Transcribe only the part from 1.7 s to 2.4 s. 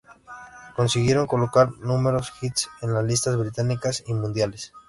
numerosos